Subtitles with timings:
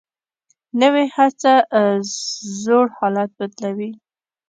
[0.81, 1.53] نوې هڅه
[2.63, 3.91] زوړ حالت بدلوي